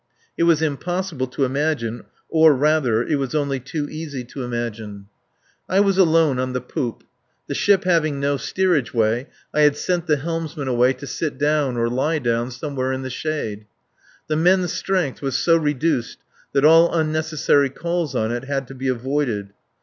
It 0.35 0.45
was 0.45 0.63
impossible 0.63 1.27
to 1.27 1.45
imagine, 1.45 2.05
or 2.27 2.55
rather, 2.55 3.03
it 3.03 3.19
was 3.19 3.35
only 3.35 3.59
too 3.59 3.87
easy 3.87 4.23
to 4.23 4.41
imagine. 4.41 5.05
I 5.69 5.79
was 5.79 5.99
alone 5.99 6.39
on 6.39 6.53
the 6.53 6.59
poop. 6.59 7.03
The 7.45 7.53
ship 7.53 7.83
having 7.83 8.19
no 8.19 8.37
steerage 8.37 8.95
way, 8.95 9.27
I 9.53 9.61
had 9.61 9.77
sent 9.77 10.07
the 10.07 10.17
helmsman 10.17 10.67
away 10.67 10.93
to 10.93 11.05
sit 11.05 11.37
down 11.37 11.77
or 11.77 11.87
lie 11.87 12.17
down 12.17 12.49
somewhere 12.49 12.91
in 12.91 13.03
the 13.03 13.11
shade. 13.11 13.67
The 14.25 14.35
men's 14.37 14.73
strength 14.73 15.21
was 15.21 15.37
so 15.37 15.55
reduced 15.55 16.17
that 16.53 16.65
all 16.65 16.91
unnecessary 16.91 17.69
calls 17.69 18.15
on 18.15 18.31
it 18.31 18.45
had 18.45 18.67
to 18.69 18.73
be 18.73 18.87
avoided. 18.87 19.53